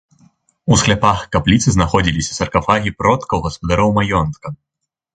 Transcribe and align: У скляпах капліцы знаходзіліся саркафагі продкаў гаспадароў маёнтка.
У 0.71 0.77
скляпах 0.83 1.19
капліцы 1.35 1.69
знаходзіліся 1.77 2.33
саркафагі 2.39 2.97
продкаў 3.05 3.37
гаспадароў 3.49 3.89
маёнтка. 4.03 4.47